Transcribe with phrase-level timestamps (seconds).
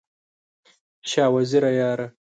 [1.09, 2.07] شاه وزیره یاره!